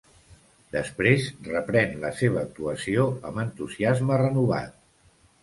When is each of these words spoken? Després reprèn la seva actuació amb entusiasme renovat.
Després 0.75 1.27
reprèn 1.47 1.93
la 2.05 2.11
seva 2.21 2.41
actuació 2.47 3.07
amb 3.31 3.43
entusiasme 3.45 4.19
renovat. 4.25 4.77